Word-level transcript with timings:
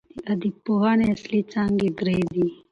د 0.17 0.19
ادبپوهني 0.31 1.05
اصلي 1.15 1.41
څانګي 1.51 1.89
درې 1.99 2.19
دي. 2.33 2.45